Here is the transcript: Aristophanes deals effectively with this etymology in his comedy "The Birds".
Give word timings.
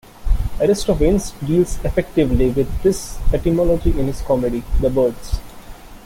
Aristophanes 0.59 1.29
deals 1.45 1.77
effectively 1.85 2.49
with 2.49 2.81
this 2.81 3.19
etymology 3.35 3.91
in 3.99 4.07
his 4.07 4.19
comedy 4.21 4.63
"The 4.79 4.89
Birds". 4.89 5.37